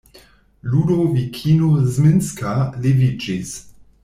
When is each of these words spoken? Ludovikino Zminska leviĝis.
Ludovikino 0.71 1.69
Zminska 1.99 2.53
leviĝis. 2.87 3.55